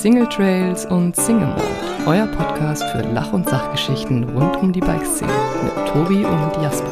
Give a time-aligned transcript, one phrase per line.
[0.00, 1.62] Single Trails und Single Mode,
[2.06, 5.30] euer Podcast für Lach- und Sachgeschichten rund um die Bikeszene
[5.62, 6.90] mit Tobi und Jasper.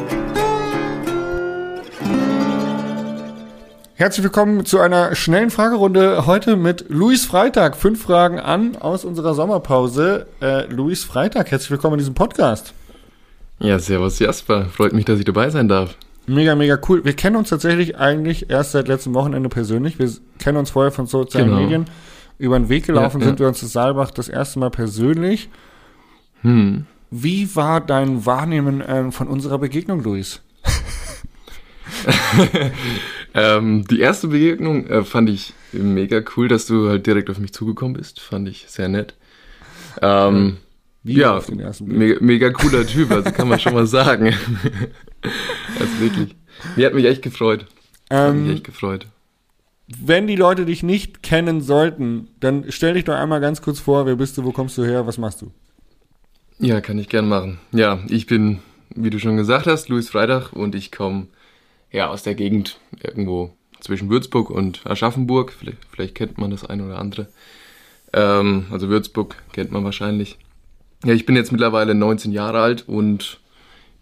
[3.95, 7.75] Herzlich willkommen zu einer schnellen Fragerunde heute mit Luis Freitag.
[7.77, 10.27] Fünf Fragen an aus unserer Sommerpause.
[10.39, 12.73] Äh, Luis Freitag, herzlich willkommen in diesem Podcast.
[13.57, 14.65] Ja, servus Jasper.
[14.65, 15.95] Freut mich, dass ich dabei sein darf.
[16.27, 17.03] Mega, mega cool.
[17.03, 19.97] Wir kennen uns tatsächlich eigentlich erst seit letztem Wochenende persönlich.
[19.97, 21.59] Wir kennen uns vorher von sozialen Genau.
[21.61, 21.85] Medien.
[22.39, 23.45] Über den Weg gelaufen Ja, sind ja.
[23.45, 25.49] wir uns in Saalbach das erste Mal persönlich.
[26.41, 26.85] Hm.
[27.11, 30.41] Wie war dein Wahrnehmen ähm, von unserer Begegnung, Luis?
[33.35, 37.53] Ähm, die erste Begegnung äh, fand ich mega cool, dass du halt direkt auf mich
[37.53, 38.19] zugekommen bist.
[38.19, 39.13] Fand ich sehr nett.
[40.01, 40.57] Ähm,
[41.03, 41.97] Wie ja, auf den ersten Blick?
[41.99, 44.25] mega, mega cooler Typ, also kann man schon mal sagen.
[45.79, 46.35] also wirklich.
[46.75, 47.67] Mir hat mich echt gefreut.
[48.09, 49.05] Hat mich Ähm, echt gefreut.
[49.97, 54.05] Wenn die Leute dich nicht kennen sollten, dann stell dich doch einmal ganz kurz vor,
[54.05, 55.51] wer bist du, wo kommst du her, was machst du?
[56.59, 57.59] Ja, kann ich gern machen.
[57.71, 58.59] Ja, ich bin,
[58.95, 61.27] wie du schon gesagt hast, Luis Freitag und ich komme
[61.91, 65.53] ja aus der Gegend irgendwo zwischen Würzburg und Aschaffenburg.
[65.57, 67.27] Vielleicht, vielleicht kennt man das eine oder andere.
[68.13, 70.37] Ähm, also Würzburg kennt man wahrscheinlich.
[71.03, 73.39] Ja, ich bin jetzt mittlerweile 19 Jahre alt und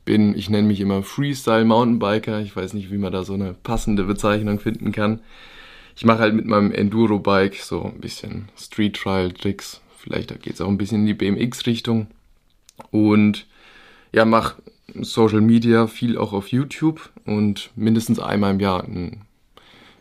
[0.04, 2.42] bin, ich nenne mich immer Freestyle Mountainbiker.
[2.42, 5.22] Ich weiß nicht, wie man da so eine passende Bezeichnung finden kann.
[5.98, 9.82] Ich mache halt mit meinem Enduro-Bike so ein bisschen Street Trial Tricks.
[9.98, 12.06] Vielleicht geht es auch ein bisschen in die BMX-Richtung
[12.92, 13.48] und
[14.14, 14.62] ja, mache
[15.02, 19.22] Social Media viel auch auf YouTube und mindestens einmal im Jahr ein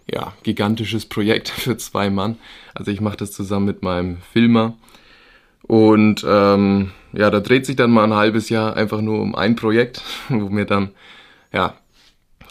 [0.07, 2.37] ja, gigantisches Projekt für zwei Mann.
[2.75, 4.77] Also ich mache das zusammen mit meinem Filmer
[5.63, 9.57] und ähm, ja, da dreht sich dann mal ein halbes Jahr einfach nur um ein
[9.57, 10.91] Projekt, wo wir dann
[11.55, 11.75] ja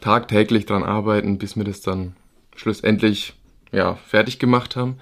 [0.02, 2.16] tagtäglich dran arbeiten, bis wir das dann
[2.56, 3.34] schlussendlich
[3.72, 4.98] ja fertig gemacht haben.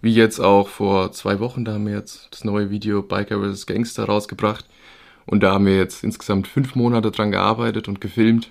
[0.00, 3.66] Wie jetzt auch vor zwei Wochen, da haben wir jetzt das neue Video Biker vs.
[3.66, 4.66] Gangster rausgebracht.
[5.26, 8.50] Und da haben wir jetzt insgesamt fünf Monate dran gearbeitet und gefilmt.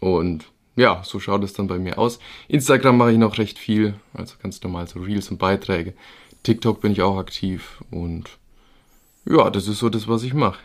[0.00, 2.18] Und ja, so schaut es dann bei mir aus.
[2.48, 5.94] Instagram mache ich noch recht viel, also ganz normal so Reels und Beiträge.
[6.42, 8.30] TikTok bin ich auch aktiv und
[9.24, 10.58] ja, das ist so das, was ich mache.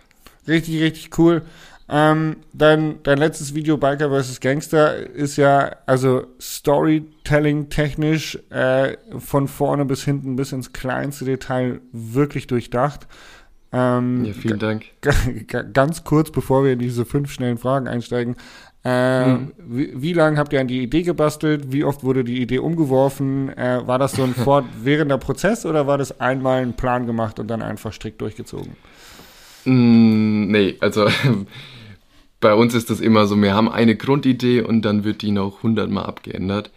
[0.47, 1.43] Richtig, richtig cool.
[1.89, 4.39] Ähm, dein, dein letztes Video Biker vs.
[4.39, 11.81] Gangster ist ja also Storytelling technisch äh, von vorne bis hinten bis ins kleinste Detail
[11.91, 13.07] wirklich durchdacht.
[13.73, 14.85] Ähm, Ja, vielen Dank.
[15.73, 18.35] Ganz kurz, bevor wir in diese fünf schnellen Fragen einsteigen.
[18.85, 19.53] Äh, Mhm.
[19.57, 21.71] wie, wie lange habt ihr an die Idee gebastelt?
[21.71, 23.49] Wie oft wurde die Idee umgeworfen?
[23.57, 27.47] Äh, war das so ein fortwährender Prozess oder war das einmal ein Plan gemacht und
[27.47, 28.75] dann einfach strikt durchgezogen?
[29.65, 31.07] Mm, nee, also
[32.43, 35.63] bei uns ist das immer so, wir haben eine Grundidee und dann wird die noch
[35.63, 36.71] hundertmal abgeändert.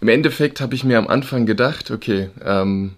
[0.00, 2.94] Im Endeffekt habe ich mir am Anfang gedacht, okay, ähm,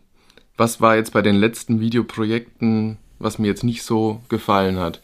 [0.56, 5.02] was war jetzt bei den letzten Videoprojekten, was mir jetzt nicht so gefallen hat.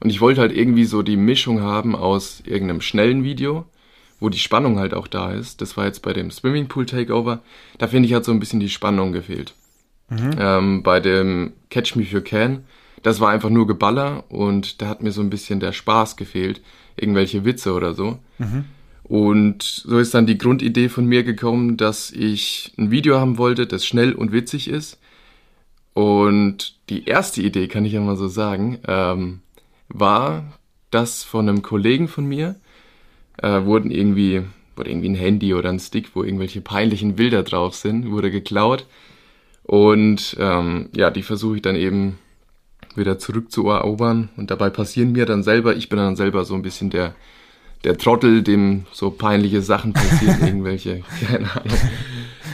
[0.00, 3.64] Und ich wollte halt irgendwie so die Mischung haben aus irgendeinem schnellen Video,
[4.18, 5.60] wo die Spannung halt auch da ist.
[5.60, 7.40] Das war jetzt bei dem Swimmingpool Takeover.
[7.78, 9.54] Da finde ich hat so ein bisschen die Spannung gefehlt.
[10.40, 12.64] Ähm, bei dem Catch Me If You Can,
[13.02, 16.60] das war einfach nur Geballer und da hat mir so ein bisschen der Spaß gefehlt.
[16.96, 18.18] Irgendwelche Witze oder so.
[19.04, 23.66] Und so ist dann die Grundidee von mir gekommen, dass ich ein Video haben wollte,
[23.66, 24.98] das schnell und witzig ist.
[25.94, 29.40] Und die erste Idee, kann ich ja mal so sagen, ähm,
[29.88, 30.58] war,
[30.90, 32.56] dass von einem Kollegen von mir
[33.38, 34.42] äh, wurden irgendwie,
[34.76, 38.86] wurde irgendwie ein Handy oder ein Stick, wo irgendwelche peinlichen Bilder drauf sind, wurde geklaut.
[39.62, 42.18] Und ähm, ja, die versuche ich dann eben
[42.94, 44.30] wieder zurückzuerobern.
[44.36, 47.14] Und dabei passieren mir dann selber, ich bin dann selber so ein bisschen der,
[47.84, 51.78] der Trottel, dem so peinliche Sachen passieren, irgendwelche, keine Ahnung.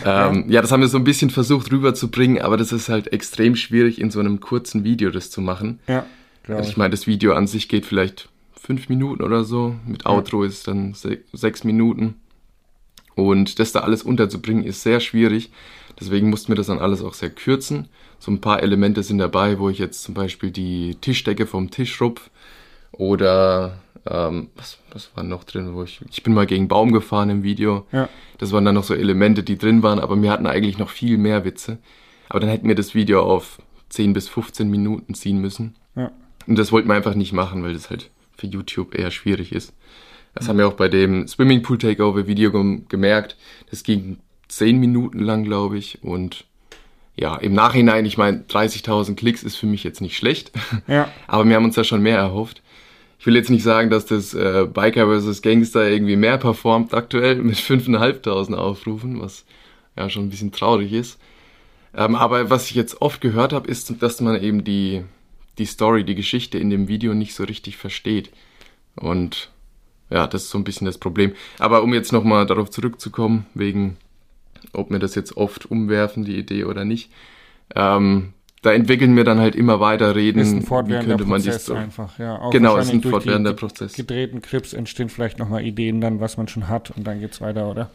[0.04, 3.56] Ähm, ja, das haben wir so ein bisschen versucht rüberzubringen, aber das ist halt extrem
[3.56, 5.78] schwierig, in so einem kurzen Video das zu machen.
[5.86, 6.04] Ja,
[6.42, 6.76] glaube Also ich.
[6.76, 8.28] meine, das Video an sich geht vielleicht
[8.60, 9.76] fünf Minuten oder so.
[9.86, 12.16] Mit Outro ist es dann se sechs Minuten.
[13.14, 15.50] Und das da alles unterzubringen, ist sehr schwierig.
[16.00, 17.88] Deswegen mussten wir das dann alles auch sehr kürzen.
[18.18, 22.00] So ein paar Elemente sind dabei, wo ich jetzt zum Beispiel die Tischdecke vom Tisch
[22.00, 22.30] rupf.
[22.92, 26.00] Oder ähm, was, was war noch drin, wo ich.
[26.10, 27.86] Ich bin mal gegen Baum gefahren im Video.
[27.92, 28.08] Ja.
[28.38, 31.16] Das waren dann noch so Elemente, die drin waren, aber wir hatten eigentlich noch viel
[31.16, 31.78] mehr Witze.
[32.28, 33.58] Aber dann hätten wir das Video auf
[33.90, 35.76] 10 bis 15 Minuten ziehen müssen.
[35.94, 36.10] Ja.
[36.46, 39.72] Und das wollten wir einfach nicht machen, weil das halt für YouTube eher schwierig ist.
[40.34, 43.36] Das haben wir auch bei dem Swimmingpool Takeover Video gem gemerkt.
[43.70, 44.18] Das ging
[44.56, 46.02] 10 Minuten lang, glaube ich.
[46.02, 46.44] Und
[47.16, 50.52] ja, im Nachhinein, ich meine, 30.000 Klicks ist für mich jetzt nicht schlecht.
[50.86, 51.08] Ja.
[51.26, 52.62] Aber wir haben uns da schon mehr erhofft.
[53.18, 55.40] Ich will jetzt nicht sagen, dass das äh, Biker vs.
[55.40, 59.44] Gangster irgendwie mehr performt aktuell mit 5.500 Aufrufen, was
[59.96, 61.18] ja schon ein bisschen traurig ist.
[61.96, 65.04] Ähm, aber was ich jetzt oft gehört habe, ist, dass man eben die,
[65.58, 68.30] die Story, die Geschichte in dem Video nicht so richtig versteht.
[68.96, 69.50] Und
[70.10, 71.32] ja, das ist so ein bisschen das Problem.
[71.58, 73.96] Aber um jetzt nochmal darauf zurückzukommen, wegen,
[74.72, 77.10] ob mir das jetzt oft umwerfen, die Idee oder nicht,
[77.74, 78.32] ähm,
[78.62, 80.38] da entwickeln wir dann halt immer weiter Reden.
[80.38, 82.38] Ist ein fortwährender wie Prozess die, einfach, ja.
[82.40, 83.92] Auch Genau, ist ein fortwährender die Prozess.
[83.92, 87.70] gedrehten Clips entstehen vielleicht nochmal Ideen dann, was man schon hat und dann geht's weiter,
[87.70, 87.90] oder?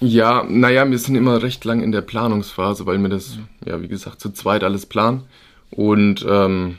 [0.00, 3.88] Ja, naja, wir sind immer recht lang in der Planungsphase, weil wir das, ja, wie
[3.88, 5.24] gesagt, zu zweit alles planen.
[5.70, 6.78] Und ähm,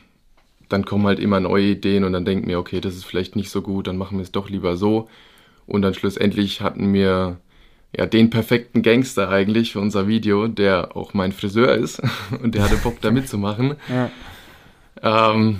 [0.69, 3.49] dann kommen halt immer neue Ideen und dann denken wir, okay, das ist vielleicht nicht
[3.51, 5.09] so gut, dann machen wir es doch lieber so.
[5.67, 7.37] Und dann schlussendlich hatten wir
[7.97, 12.01] ja den perfekten Gangster eigentlich für unser Video, der auch mein Friseur ist
[12.41, 13.75] und der hatte Bock da mitzumachen.
[13.89, 14.11] Ja.
[15.33, 15.59] Ähm,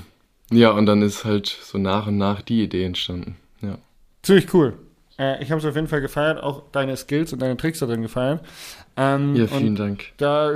[0.52, 3.36] ja, und dann ist halt so nach und nach die Idee entstanden.
[3.62, 3.78] Ja.
[4.22, 4.74] Ziemlich cool.
[5.18, 7.86] Äh, ich habe es auf jeden Fall gefeiert, auch deine Skills und deine Tricks da
[7.86, 8.42] drin gefeiert.
[8.98, 10.06] Ähm, Ja, vielen Dank.
[10.18, 10.52] Da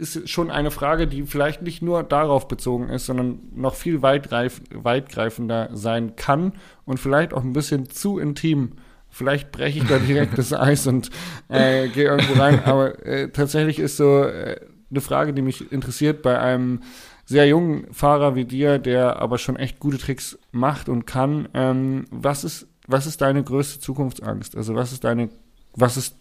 [0.00, 4.62] ist schon eine Frage, die vielleicht nicht nur darauf bezogen ist, sondern noch viel weitreif
[4.72, 6.54] weitgreifender sein kann
[6.86, 8.72] und vielleicht auch ein bisschen zu intim.
[9.10, 11.10] Vielleicht breche ich da direkt das Eis und
[11.48, 12.60] äh, gehe irgendwo rein.
[12.64, 14.60] Aber äh, tatsächlich ist so äh,
[14.90, 16.80] eine Frage, die mich interessiert bei einem
[17.24, 21.48] sehr jungen Fahrer wie dir, der aber schon echt gute Tricks macht und kann.
[21.54, 24.56] Ähm, was ist was ist deine größte Zukunftsangst?
[24.56, 25.28] Also was ist deine
[25.74, 26.16] was ist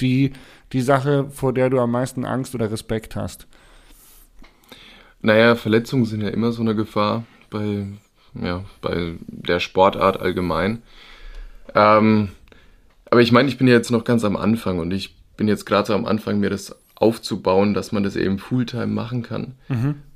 [0.00, 0.32] die
[0.72, 3.46] die Sache, vor der du am meisten Angst oder Respekt hast?
[5.20, 7.86] Naja, Verletzungen sind ja immer so eine Gefahr bei,
[8.34, 10.82] ja, bei der Sportart allgemein.
[11.74, 12.28] Ähm,
[13.10, 15.64] aber ich meine, ich bin ja jetzt noch ganz am Anfang und ich bin jetzt
[15.66, 19.54] gerade so am Anfang, mir das aufzubauen, dass man das eben Fulltime machen kann.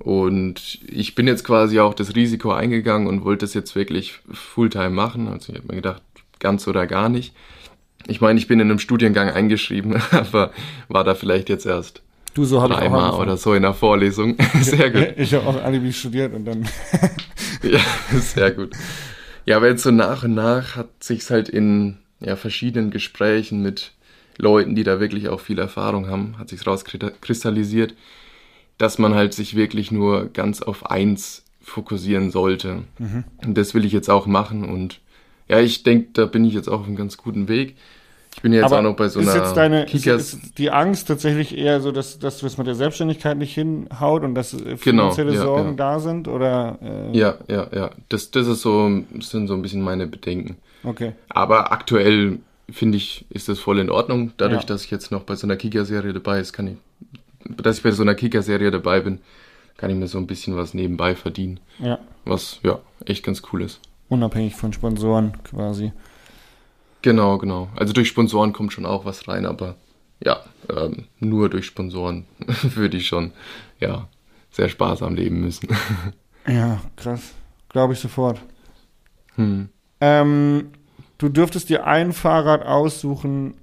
[0.01, 4.91] Und ich bin jetzt quasi auch das Risiko eingegangen und wollte das jetzt wirklich Fulltime
[4.91, 5.29] machen.
[5.29, 6.03] Also ich habe mir gedacht,
[6.41, 7.35] ganz oder gar nicht.
[8.09, 10.51] Ich meine, ich bin in einem Studiengang eingeschrieben, aber
[10.89, 12.03] war da vielleicht jetzt erst
[12.35, 13.21] Du so habe ich auch angefangen.
[13.21, 14.37] oder so in der Vorlesung.
[14.63, 15.15] Sehr gut.
[15.19, 16.67] Ich habe auch Alibi studiert und dann
[17.63, 17.79] Ja,
[18.19, 18.71] sehr gut.
[19.44, 23.93] Ja, aber jetzt so nach und nach hat sich's halt in ja, verschiedenen Gesprächen mit
[24.39, 27.94] Leuten, die da wirklich auch viel Erfahrung haben, hat sich's rauskristallisiert,
[28.79, 32.83] dass man halt sich wirklich nur ganz auf eins fokussieren sollte.
[33.44, 35.00] Und das will ich jetzt auch machen und
[35.49, 37.77] ja, ich denke, da bin ich jetzt auch auf einem ganz guten Weg.
[38.34, 40.32] Ich bin ja jetzt Aber auch noch bei so ist einer jetzt deine ist, Kickers.
[40.34, 44.34] ist die Angst tatsächlich eher so, dass, dass es mit der Selbstständigkeit nicht hinhaut und
[44.34, 45.75] dass äh, Genau, finanzielle ja, Sorgen ja.
[45.76, 47.90] da sind oder äh, Ja, ja, ja.
[48.08, 48.90] Das, das ist so,
[49.20, 50.56] sind so ein bisschen meine Bedenken.
[50.82, 51.12] okay.
[51.29, 52.38] Aber aktuell
[52.70, 54.32] finde ich, ist das voll in Ordnung.
[54.38, 54.67] Dadurch, Ja.
[54.69, 56.76] dass ich jetzt noch bei so einer Kika-Serie dabei ist, kann ich,
[57.62, 59.19] dass ich bei so einer Kika-Serie dabei bin,
[59.76, 61.61] kann ich mir so ein bisschen was nebenbei verdienen.
[61.81, 63.81] Ja, Was, ja, echt ganz cool ist.
[64.08, 65.93] unabhängig von Sponsoren quasi.
[67.03, 67.69] Genau, genau.
[67.77, 69.77] Also durch Sponsoren kommt schon auch was rein, aber
[70.25, 70.41] ja,
[70.71, 72.27] ähm, nur durch Sponsoren
[72.63, 73.33] würde ich schon,
[73.81, 74.09] ja,
[74.51, 75.69] sehr sparsam leben müssen.
[76.45, 77.35] Ja, krass.
[77.69, 78.41] Glaube ich sofort.
[79.37, 79.69] hm.
[80.01, 80.73] Ähm,
[81.19, 83.55] du dürftest dir ein Fahrrad aussuchen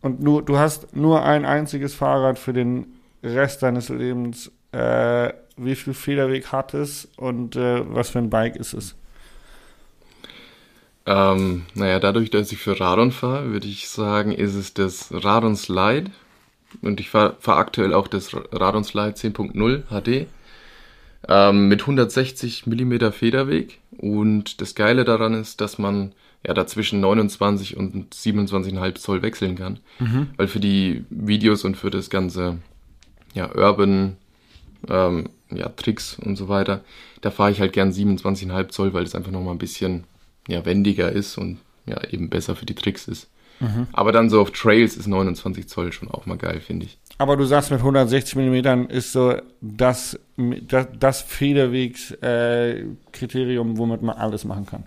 [0.00, 4.50] und nur, du hast nur ein einziges Fahrrad für den Rest deines Lebens.
[4.72, 8.96] Äh, wie viel Federweg hat es und äh, was für ein Bike ist es?
[11.06, 15.56] Ähm, naja, dadurch, dass ich für Radon fahre, würde ich sagen, ist es das Radon
[15.56, 16.10] Slide.
[16.82, 20.26] Und ich fahre fahr aktuell auch das Radon Slide 10.0 HD.
[21.28, 23.78] Ähm, mit 160 mm Federweg.
[23.96, 26.12] Und das Geile daran ist, dass man
[26.46, 29.78] ja da zwischen 29 und 27,5 Zoll wechseln kann.
[30.36, 32.58] Weil für die Videos und für das ganze
[33.34, 34.16] ja, Urban
[34.88, 36.82] ähm, ja, Tricks und so weiter,
[37.20, 40.04] da fahre ich halt gern 27,5 Zoll, weil das einfach nochmal ein bisschen
[40.48, 43.28] ja, wendiger ist und ja, eben besser für die Tricks ist.
[43.92, 46.98] Aber dann so auf Trails ist 29 Zoll schon auch mal geil, finde ich.
[47.18, 54.44] Aber du sagst, mit 160 Millimetern ist so das, das, das Federwegs-Kriterium, womit man alles
[54.44, 54.84] machen kann.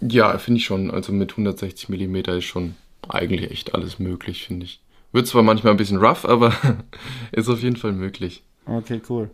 [0.00, 0.90] Ja, finde ich schon.
[0.90, 2.76] Also mit 160 Millimeter ist schon
[3.08, 4.80] eigentlich echt alles möglich, finde ich.
[5.12, 6.54] Wird zwar manchmal ein bisschen rough, aber
[7.32, 8.42] ist auf jeden Fall möglich.
[8.64, 9.28] Okay, cool.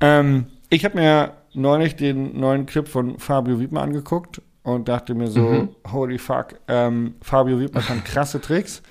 [0.00, 5.28] Ähm, ich habe mir neulich den neuen Clip von Fabio Wiedmer angeguckt und dachte mir
[5.28, 5.68] so, Mhm.
[5.92, 8.82] holy fuck, ähm, Fabio Wiedmer kann krasse Tricks,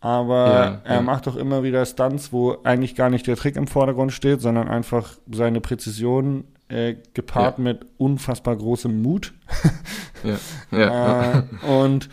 [0.00, 1.02] aber Ja, er ja.
[1.02, 4.68] macht doch immer wieder Stunts, wo eigentlich gar nicht der Trick im Vordergrund steht, sondern
[4.68, 9.34] einfach seine Präzision äh, gepaart mit unfassbar großem Mut.
[10.24, 10.36] Ja,
[10.78, 11.44] ja.
[11.62, 12.08] Äh, und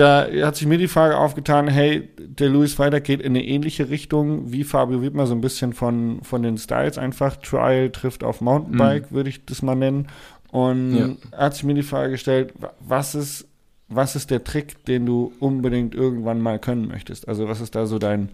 [0.00, 3.90] da hat sich mir die Frage aufgetan, hey, der Louis Freitag geht in eine ähnliche
[3.90, 7.36] Richtung wie Fabio Wiedmer, so ein bisschen von, von den Styles einfach.
[7.36, 10.08] Trial trifft auf Mountainbike, würde ich das mal nennen.
[10.50, 10.96] Und
[11.32, 11.38] Ja.
[11.38, 13.46] hat sich mir die Frage gestellt, wa- was ist,
[13.88, 17.28] was ist der Trick, den du unbedingt irgendwann mal können möchtest?
[17.28, 18.30] Also was ist da so dein,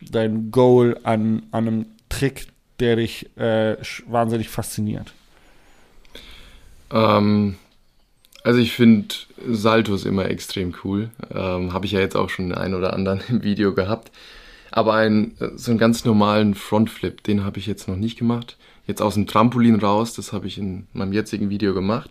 [0.00, 2.48] dein Goal an, an einem Trick,
[2.80, 3.76] der dich äh,
[4.06, 5.12] wahnsinnig fasziniert?
[6.90, 7.56] Ähm,
[8.44, 9.14] also ich finde
[9.48, 11.10] Saltos immer extrem cool.
[11.32, 14.10] Ähm, Habe ich ja jetzt auch schon den einen oder anderen im Video gehabt.
[14.70, 18.56] Aber ein, so einen ganz normalen Frontflip, den habe ich jetzt noch nicht gemacht.
[18.86, 22.10] Jetzt aus dem Trampolin raus, das habe ich in meinem jetzigen Video gemacht.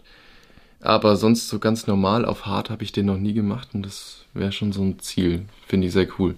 [0.80, 4.26] Aber sonst so ganz normal auf Hard habe ich den noch nie gemacht und das
[4.34, 5.46] wäre schon so ein Ziel.
[5.68, 6.36] Finde ich sehr cool.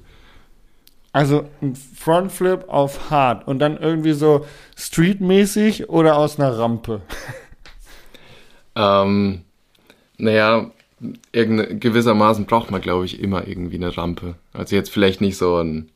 [1.13, 4.45] Also ein Frontflip auf Hard und dann irgendwie so
[4.75, 7.01] streetmäßig oder aus einer Rampe?
[8.75, 9.43] ähm,
[10.23, 10.71] naja,
[11.31, 14.35] gewissermaßen braucht man, glaube ich, immer irgendwie eine Rampe.
[14.53, 15.89] Also jetzt vielleicht nicht so ein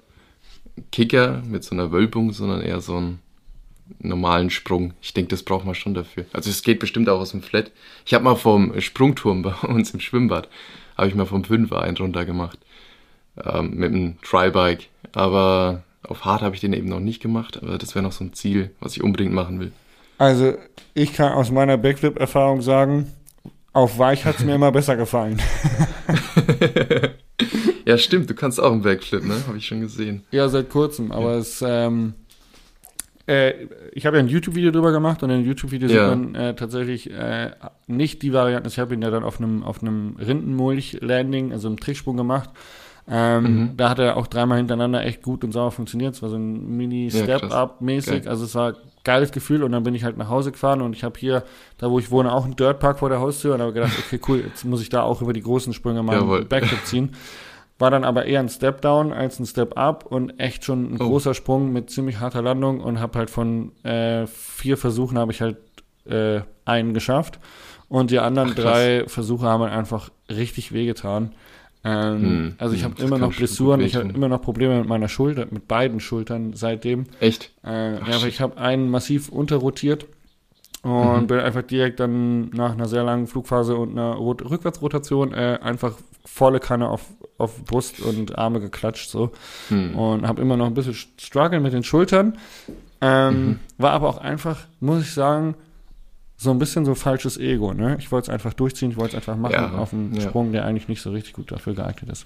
[0.92, 3.20] Kicker mit so einer Wölbung, sondern eher so einen
[4.00, 4.94] normalen Sprung.
[5.02, 6.26] Ich denke, das braucht man schon dafür.
[6.34, 7.72] Also es geht bestimmt auch aus dem Flat.
[8.06, 10.50] Ich habe mal vom Sprungturm bei uns im Schwimmbad,
[10.98, 12.60] habe ich mal vom Fünfer einen runter gemacht.
[13.44, 14.86] Ähm, mit einem Trybike.
[15.14, 17.62] Aber auf Hard habe ich den eben noch nicht gemacht.
[17.62, 19.72] Aber das wäre noch so ein Ziel, was ich unbedingt machen will.
[20.18, 20.58] Also
[20.96, 23.14] ich kann aus meiner Backflip-Erfahrung sagen,
[23.78, 25.40] auf Weich hat es mir immer besser gefallen.
[27.86, 29.36] ja, stimmt, du kannst auch einen Backflip, ne?
[29.48, 30.24] Habe ich schon gesehen.
[30.32, 31.38] Ja, seit kurzem, aber ja.
[31.38, 32.16] es, ähm,
[33.28, 36.10] äh, ich habe ja ein YouTube-Video drüber gemacht und in dem YouTube-Video ja.
[36.10, 37.52] sieht man äh, tatsächlich äh,
[37.86, 38.68] nicht die Variante.
[38.68, 42.50] Ich habe ihn ja dann auf einem auf einem Rindenmulch-Landing, also einem Tricksprung gemacht.
[43.08, 43.78] Ähm, mhm.
[43.78, 46.16] Da hat er auch dreimal hintereinander echt gut und sauber funktioniert.
[46.16, 48.26] Es war so ein Mini-Step-Up-mäßig.
[48.26, 48.74] Ja, also es war
[49.08, 51.44] geiles Gefühl und dann bin ich halt nach Hause gefahren und ich habe hier,
[51.78, 54.44] da wo ich wohne, auch einen Dirtpark vor der Haustür und habe gedacht, okay, cool,
[54.46, 57.16] jetzt muss ich da auch über die großen Sprünge mal einen Backflip ziehen.
[57.80, 61.02] War dann aber eher ein Step Down als ein Step Up und echt schon ein
[61.02, 61.08] oh.
[61.08, 65.42] großer Sprung mit ziemlich harter Landung und habe halt von äh, vier Versuchen habe ich
[65.42, 65.58] halt
[66.06, 67.40] äh, einen geschafft
[67.88, 71.34] und die anderen Ach, drei Versuche haben halt einfach richtig wehgetan.
[71.88, 74.90] Ähm, hm, also ich hm, habe immer noch Blessuren, ich habe immer noch Probleme mit
[74.90, 77.06] meiner Schulter, mit beiden Schultern seitdem.
[77.22, 77.52] Echt?
[77.64, 80.06] Äh, ja, aber ich habe einen massiv unterrotiert
[80.82, 81.28] und mhm.
[81.28, 85.94] bin einfach direkt dann nach einer sehr langen Flugphase und einer Rot Rückwärtsrotation äh, einfach
[86.26, 87.06] volle Kanne auf,
[87.38, 89.32] auf Brust und Arme geklatscht so
[89.70, 89.96] hm.
[89.96, 92.38] und habe immer noch ein bisschen Struggle mit den Schultern.
[93.00, 93.60] Ähm, mhm.
[93.78, 95.56] War aber auch einfach, muss ich sagen,
[96.38, 97.98] so ein bisschen so falsches Ego, ne?
[98.00, 100.22] Ich wollte es einfach durchziehen, ich wollte es einfach machen ja, auf einen ja.
[100.22, 102.26] Sprung, der eigentlich nicht so richtig gut dafür geeignet ist.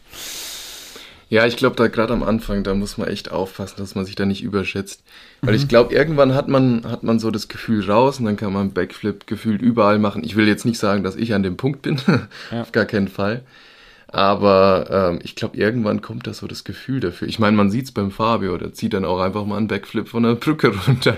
[1.30, 4.15] Ja, ich glaube, da gerade am Anfang, da muss man echt aufpassen, dass man sich
[4.15, 5.01] da nicht überschätzt.
[5.39, 5.62] Weil mhm.
[5.62, 8.74] ich glaube, irgendwann hat man, hat man so das Gefühl raus und dann kann man
[8.74, 10.25] Backflip gefühlt überall machen.
[10.25, 12.01] Ich will jetzt nicht sagen, dass ich an dem Punkt bin,
[12.51, 12.63] ja.
[12.63, 13.44] auf gar keinen Fall.
[14.10, 17.30] Aber ähm, ich glaube, irgendwann kommt da so das Gefühl dafür.
[17.30, 20.24] Ich meine, man sieht's beim Fabio, der zieht dann auch einfach mal einen Backflip von
[20.24, 21.15] der Brücke runter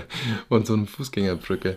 [0.48, 1.76] und so eine Fußgängerbrücke.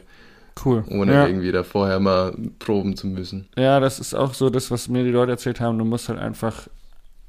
[0.64, 0.84] Cool.
[0.90, 1.28] Ohne ja.
[1.28, 3.48] irgendwie da vorher mal proben zu müssen.
[3.56, 5.78] Ja, das ist auch so das, was mir die Leute erzählt haben.
[5.78, 6.68] Du musst halt einfach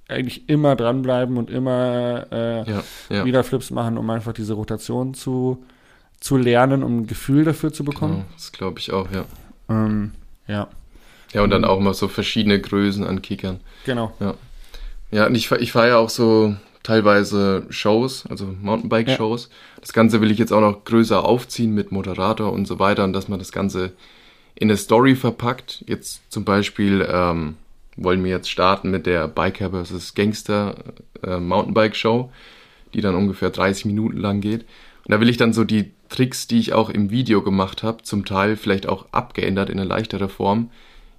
[0.08, 3.24] eigentlich immer dranbleiben und immer äh, ja, ja.
[3.24, 5.64] wieder Flips machen, um einfach diese Rotation zu,
[6.20, 8.14] zu lernen, um ein Gefühl dafür zu bekommen.
[8.14, 9.24] Genau, das glaube ich auch, ja.
[9.68, 10.12] Ähm,
[10.46, 10.68] ja.
[11.34, 13.60] Ja, und dann auch mal so verschiedene Größen an Kickern.
[13.84, 14.12] Genau.
[14.18, 14.34] Ja.
[15.10, 16.54] Ja, und ich, ich fahre ja auch so
[16.88, 19.50] teilweise Shows, also Mountainbike-Shows.
[19.50, 19.80] Ja.
[19.82, 23.12] Das Ganze will ich jetzt auch noch größer aufziehen mit Moderator und so weiter und
[23.12, 23.92] dass man das Ganze
[24.54, 25.84] in eine Story verpackt.
[25.86, 27.56] Jetzt zum Beispiel ähm,
[27.96, 30.14] wollen wir jetzt starten mit der Biker vs.
[30.14, 30.76] Gangster
[31.22, 32.32] äh, Mountainbike Show,
[32.94, 34.62] die dann ungefähr 30 Minuten lang geht.
[34.62, 38.02] Und da will ich dann so die Tricks, die ich auch im Video gemacht habe,
[38.02, 40.70] zum Teil vielleicht auch abgeändert in eine leichtere Form,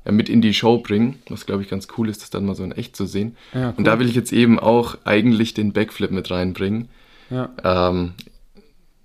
[0.05, 2.55] ja, mit in die Show bringen, was glaube ich ganz cool ist, das dann mal
[2.55, 3.35] so in echt zu sehen.
[3.53, 3.73] Ja, cool.
[3.77, 6.89] Und da will ich jetzt eben auch eigentlich den Backflip mit reinbringen.
[7.29, 7.49] Ja.
[7.63, 8.13] Ähm,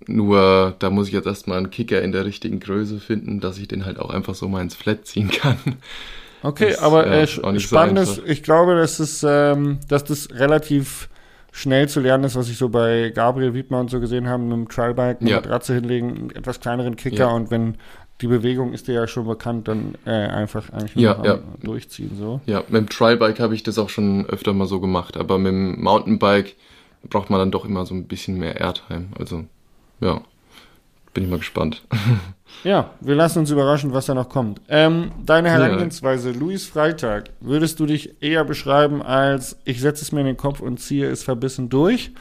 [0.07, 3.67] nur da muss ich jetzt erstmal einen Kicker in der richtigen Größe finden, dass ich
[3.67, 5.57] den halt auch einfach so mal ins Flat ziehen kann.
[6.41, 7.25] Okay, das, aber äh,
[7.59, 11.09] spannend ist, ich glaube, dass es, ähm, dass das relativ
[11.51, 14.53] schnell zu lernen ist, was ich so bei Gabriel Wiedmer und so gesehen habe, mit
[14.53, 15.37] einem Trialbike, eine ja.
[15.37, 17.27] Matratze hinlegen, einen etwas kleineren Kicker ja.
[17.29, 17.77] und wenn
[18.21, 21.39] die Bewegung ist dir ja schon bekannt, dann äh, einfach eigentlich ja, ja.
[21.61, 22.39] durchziehen so.
[22.45, 25.51] Ja, mit dem Trialbike habe ich das auch schon öfter mal so gemacht, aber mit
[25.51, 26.55] dem Mountainbike
[27.09, 29.07] braucht man dann doch immer so ein bisschen mehr Airtime.
[29.19, 29.45] Also
[29.99, 30.21] ja,
[31.13, 31.83] bin ich mal gespannt.
[32.63, 34.61] Ja, wir lassen uns überraschen, was da noch kommt.
[34.69, 36.39] Ähm, deine Herangehensweise, ja.
[36.39, 40.61] Luis Freitag, würdest du dich eher beschreiben als ich setze es mir in den Kopf
[40.61, 42.11] und ziehe es verbissen durch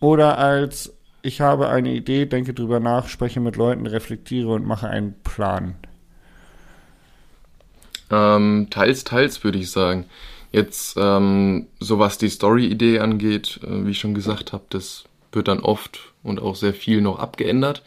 [0.00, 4.88] oder als ich habe eine Idee, denke drüber nach, spreche mit Leuten, reflektiere und mache
[4.88, 5.76] einen Plan?
[8.10, 10.06] Ähm, teils, teils würde ich sagen.
[10.50, 15.48] Jetzt, ähm, so was die Story-Idee angeht, äh, wie ich schon gesagt habe, das wird
[15.48, 17.82] dann oft und auch sehr viel noch abgeändert.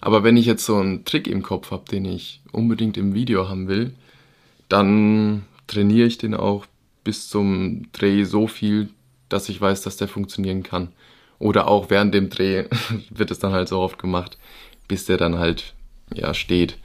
[0.00, 3.48] Aber wenn ich jetzt so einen Trick im Kopf habe, den ich unbedingt im Video
[3.48, 3.92] haben will,
[4.68, 6.64] dann trainiere ich den auch
[7.04, 8.88] bis zum Dreh so viel,
[9.28, 10.88] dass ich weiß, dass der funktionieren kann.
[11.42, 12.66] Oder auch während dem Dreh
[13.10, 14.38] wird es dann halt so oft gemacht,
[14.86, 15.74] bis der dann halt,
[16.14, 16.78] ja, steht.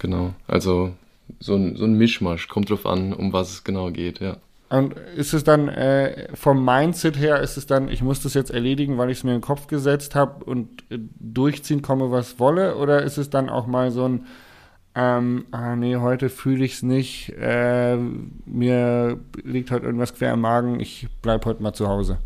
[0.00, 0.34] Genau.
[0.48, 0.92] Also
[1.38, 4.38] so ein, so ein Mischmasch, kommt drauf an, um was es genau geht, ja.
[4.70, 8.50] Und ist es dann äh, vom Mindset her, ist es dann, ich muss das jetzt
[8.50, 12.40] erledigen, weil ich es mir in den Kopf gesetzt habe und äh, durchziehen komme, was
[12.40, 12.76] wolle?
[12.76, 14.26] Oder ist es dann auch mal so ein,
[14.96, 17.96] ähm, ah nee, heute fühle ich es nicht, äh,
[18.46, 22.18] mir liegt heute irgendwas quer im Magen, ich bleib heute mal zu Hause?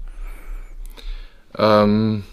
[1.56, 2.24] Ähm,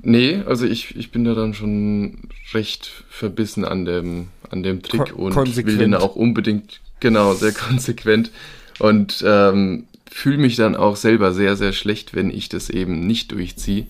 [0.00, 5.12] nee, also ich, ich bin da dann schon recht verbissen an dem, an dem Trick
[5.12, 5.66] Ko und konsequent.
[5.66, 8.30] will den auch unbedingt, genau, sehr konsequent
[8.78, 13.32] und ähm, fühle mich dann auch selber sehr, sehr schlecht, wenn ich das eben nicht
[13.32, 13.86] durchziehe.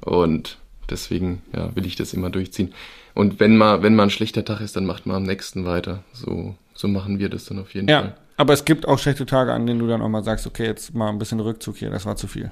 [0.00, 0.58] Und
[0.90, 2.74] deswegen ja, will ich das immer durchziehen.
[3.14, 6.02] Und wenn mal, wenn mal ein schlechter Tag ist, dann macht man am nächsten weiter.
[6.12, 8.16] So, so machen wir das dann auf jeden Ja, Fall.
[8.38, 10.94] aber es gibt auch schlechte Tage, an denen du dann auch mal sagst, okay, jetzt
[10.94, 12.50] mal ein bisschen Rückzug hier, das war zu viel.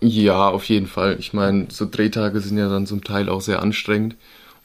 [0.00, 1.16] Ja, auf jeden Fall.
[1.18, 4.16] Ich meine, so Drehtage sind ja dann zum Teil auch sehr anstrengend.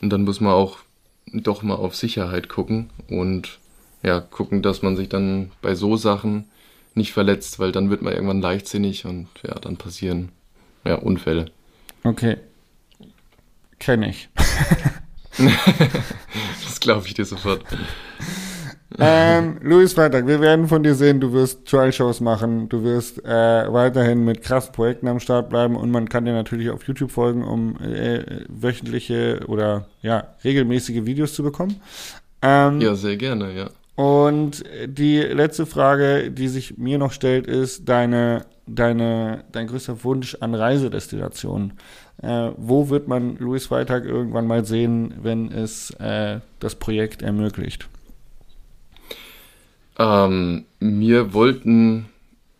[0.01, 0.79] Und dann muss man auch
[1.33, 3.59] doch mal auf Sicherheit gucken und
[4.03, 6.45] ja, gucken, dass man sich dann bei so Sachen
[6.95, 10.29] nicht verletzt, weil dann wird man irgendwann leichtsinnig und ja, dann passieren
[10.83, 11.45] ja Unfälle.
[12.03, 12.37] Okay.
[13.79, 14.29] Kenne ich.
[16.65, 17.63] Das glaube ich dir sofort.
[19.01, 23.73] Ähm, Luis Freitag, wir werden von dir sehen, du wirst Trial-Shows machen, du wirst äh,
[23.73, 27.43] weiterhin mit krassen Projekten am Start bleiben und man kann dir natürlich auf YouTube folgen,
[27.43, 31.81] um äh, wöchentliche oder ja, regelmäßige Videos zu bekommen.
[32.41, 33.69] Ähm, Ja, sehr gerne, ja.
[33.95, 40.37] Und die letzte Frage, die sich mir noch stellt, ist deine, deine, dein größter Wunsch
[40.39, 41.73] an Reisedestinationen.
[42.21, 47.87] Äh, wo wird man Louis Freitag irgendwann mal sehen, wenn es äh, das Projekt ermöglicht?
[49.97, 52.07] Ähm, wir wollten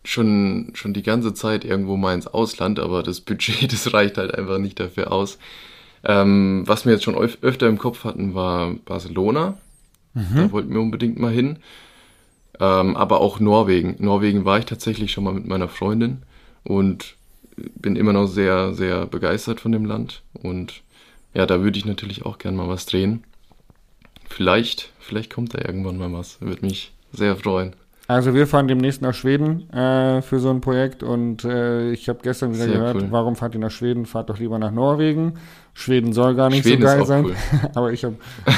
[0.04, 4.34] schon, schon die ganze Zeit irgendwo mal ins Ausland, aber das Budget, das reicht halt
[4.34, 5.38] einfach nicht dafür aus.
[6.04, 9.56] Ähm, was wir jetzt schon öf öfter im Kopf hatten, war Barcelona.
[10.14, 11.58] Da wollten wir unbedingt mal hin.
[12.60, 13.96] Ähm, aber auch Norwegen.
[13.98, 16.22] Norwegen war ich tatsächlich schon mal mit meiner Freundin
[16.64, 17.16] und
[17.56, 20.22] bin immer noch sehr, sehr begeistert von dem Land.
[20.34, 20.82] Und
[21.34, 23.24] ja, da würde ich natürlich auch gern mal was drehen.
[24.28, 26.40] Vielleicht, vielleicht kommt da irgendwann mal was.
[26.40, 27.74] Würde mich sehr freuen.
[28.08, 32.18] Also wir fahren demnächst nach Schweden äh, für so ein Projekt und äh, ich habe
[32.22, 33.06] gestern wieder Sehr gehört, cool.
[33.10, 34.04] warum fahrt ihr nach Schweden?
[34.06, 35.34] Fahrt doch lieber nach Norwegen.
[35.72, 37.34] Schweden soll gar nicht Schweden so geil sein, cool.
[37.74, 38.16] aber ich habe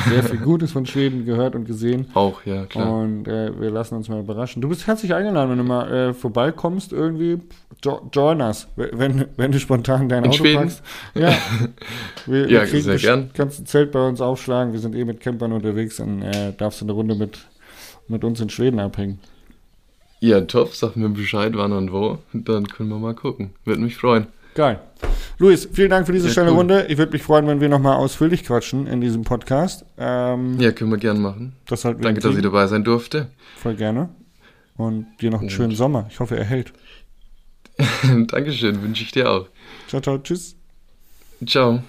[0.09, 2.07] sehr viel Gutes von Schweden gehört und gesehen.
[2.15, 2.91] Auch, ja, klar.
[2.99, 4.61] Und äh, wir lassen uns mal überraschen.
[4.63, 7.39] Du bist herzlich eingeladen, wenn du mal äh, vorbeikommst, irgendwie.
[7.85, 10.61] Jo join us, wenn, wenn du spontan dein In Auto Schweden?
[10.63, 10.83] packst.
[11.15, 11.33] Ja,
[12.27, 13.31] wir, Ja, wir sehr gern.
[13.35, 14.73] ganze Zelt bei uns aufschlagen.
[14.73, 17.39] Wir sind eh mit Campern unterwegs und äh, darfst du eine Runde mit,
[18.09, 19.19] mit uns in Schweden abhängen.
[20.21, 22.19] Ja, top, sag mir Bescheid, wann und wo.
[22.33, 23.51] Dann können wir mal gucken.
[23.65, 24.27] Würde mich freuen.
[24.55, 24.81] Geil.
[25.39, 26.59] Luis, vielen Dank für diese Sehr schnelle cool.
[26.59, 26.87] Runde.
[26.89, 29.85] Ich würde mich freuen, wenn wir nochmal ausführlich quatschen in diesem Podcast.
[29.99, 31.55] Ähm, Ja, können wir gern machen.
[31.67, 33.29] Das halt Danke, dass ich dabei sein durfte.
[33.57, 34.09] Voll gerne.
[34.77, 36.07] Und dir noch einen Und- schönen Sommer.
[36.11, 36.73] Ich hoffe, er hält.
[38.29, 39.47] Dankeschön, wünsche ich dir auch.
[39.89, 40.55] Ciao, ciao, tschüss.
[41.47, 41.83] Ciao.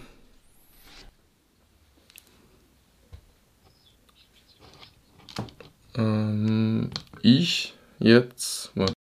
[5.97, 6.89] Ähm,
[7.21, 8.94] ich jetzt, warte.